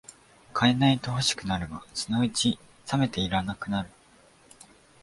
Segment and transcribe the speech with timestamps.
[0.51, 3.89] 買えないと欲しくなるが、そのうちさめていらなくなる